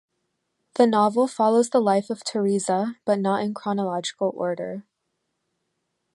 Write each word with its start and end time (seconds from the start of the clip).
The 0.77 0.87
novel 0.87 1.27
follows 1.27 1.69
the 1.69 1.79
life 1.79 2.09
of 2.09 2.23
Tereza, 2.23 2.95
but 3.05 3.19
not 3.19 3.43
in 3.43 3.53
chronological 3.53 4.33
order. 4.35 4.83